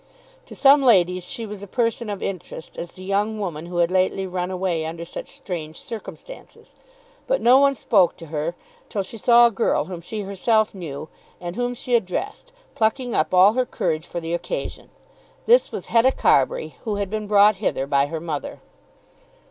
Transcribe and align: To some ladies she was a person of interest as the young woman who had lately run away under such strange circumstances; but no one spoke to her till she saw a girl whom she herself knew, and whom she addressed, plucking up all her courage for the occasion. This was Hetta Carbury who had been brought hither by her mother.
To 0.47 0.55
some 0.55 0.81
ladies 0.81 1.25
she 1.25 1.45
was 1.45 1.61
a 1.61 1.67
person 1.67 2.09
of 2.09 2.23
interest 2.23 2.75
as 2.75 2.93
the 2.93 3.03
young 3.03 3.39
woman 3.39 3.67
who 3.67 3.77
had 3.77 3.91
lately 3.91 4.25
run 4.25 4.49
away 4.49 4.83
under 4.83 5.05
such 5.05 5.35
strange 5.37 5.79
circumstances; 5.79 6.73
but 7.27 7.39
no 7.39 7.59
one 7.59 7.75
spoke 7.75 8.17
to 8.17 8.25
her 8.33 8.55
till 8.89 9.03
she 9.03 9.17
saw 9.17 9.45
a 9.45 9.51
girl 9.51 9.85
whom 9.85 10.01
she 10.01 10.21
herself 10.21 10.73
knew, 10.73 11.07
and 11.39 11.55
whom 11.55 11.75
she 11.75 11.93
addressed, 11.93 12.51
plucking 12.73 13.13
up 13.13 13.31
all 13.31 13.53
her 13.53 13.63
courage 13.63 14.07
for 14.07 14.19
the 14.19 14.33
occasion. 14.33 14.89
This 15.45 15.71
was 15.71 15.85
Hetta 15.85 16.13
Carbury 16.13 16.77
who 16.83 16.95
had 16.95 17.11
been 17.11 17.27
brought 17.27 17.57
hither 17.57 17.85
by 17.85 18.07
her 18.07 18.19
mother. 18.19 18.59